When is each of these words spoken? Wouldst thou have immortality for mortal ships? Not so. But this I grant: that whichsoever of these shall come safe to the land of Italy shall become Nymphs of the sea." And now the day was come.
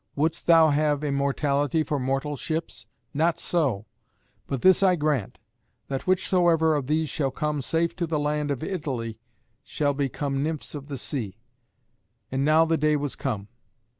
Wouldst 0.15 0.47
thou 0.47 0.71
have 0.71 1.03
immortality 1.03 1.83
for 1.83 1.99
mortal 1.99 2.35
ships? 2.35 2.87
Not 3.13 3.37
so. 3.37 3.85
But 4.47 4.63
this 4.63 4.81
I 4.81 4.95
grant: 4.95 5.39
that 5.89 6.07
whichsoever 6.07 6.73
of 6.73 6.87
these 6.87 7.07
shall 7.07 7.29
come 7.29 7.61
safe 7.61 7.95
to 7.97 8.07
the 8.07 8.17
land 8.17 8.49
of 8.49 8.63
Italy 8.63 9.19
shall 9.61 9.93
become 9.93 10.41
Nymphs 10.41 10.73
of 10.73 10.87
the 10.87 10.97
sea." 10.97 11.37
And 12.31 12.43
now 12.43 12.65
the 12.65 12.77
day 12.77 12.95
was 12.95 13.15
come. 13.15 13.47